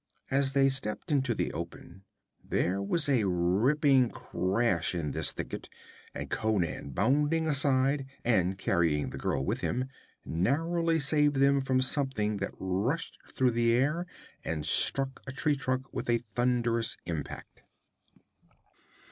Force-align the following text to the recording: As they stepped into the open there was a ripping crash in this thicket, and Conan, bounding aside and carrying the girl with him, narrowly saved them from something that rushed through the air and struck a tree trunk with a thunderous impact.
As 0.31 0.53
they 0.53 0.67
stepped 0.67 1.11
into 1.11 1.35
the 1.35 1.53
open 1.53 2.05
there 2.43 2.81
was 2.81 3.07
a 3.07 3.27
ripping 3.27 4.09
crash 4.09 4.95
in 4.95 5.11
this 5.11 5.31
thicket, 5.31 5.69
and 6.15 6.27
Conan, 6.27 6.89
bounding 6.89 7.45
aside 7.47 8.07
and 8.25 8.57
carrying 8.57 9.11
the 9.11 9.19
girl 9.19 9.45
with 9.45 9.61
him, 9.61 9.85
narrowly 10.25 10.99
saved 10.99 11.35
them 11.35 11.61
from 11.61 11.81
something 11.81 12.37
that 12.37 12.55
rushed 12.57 13.19
through 13.31 13.51
the 13.51 13.73
air 13.73 14.07
and 14.43 14.65
struck 14.65 15.21
a 15.27 15.31
tree 15.31 15.55
trunk 15.55 15.85
with 15.93 16.09
a 16.09 16.23
thunderous 16.33 16.97
impact. 17.05 17.61